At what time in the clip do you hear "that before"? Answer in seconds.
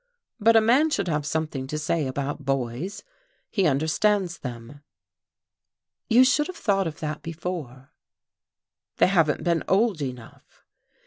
7.01-7.91